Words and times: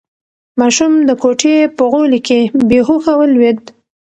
ماشوم 0.59 0.93
د 1.07 1.09
کوټې 1.21 1.55
په 1.77 1.83
غولي 1.91 2.19
کې 2.27 2.39
بې 2.69 2.79
هوښه 2.87 3.13
ولوېد. 3.17 3.59